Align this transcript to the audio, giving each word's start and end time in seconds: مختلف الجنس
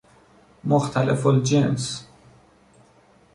مختلف 0.63 1.27
الجنس 1.27 2.07